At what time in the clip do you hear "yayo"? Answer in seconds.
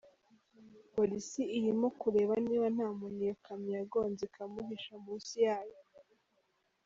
5.45-5.77